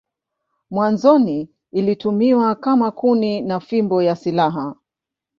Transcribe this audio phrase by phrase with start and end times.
[0.69, 4.75] Mwanzoni ilitumiwa kama kuni na fimbo ya silaha.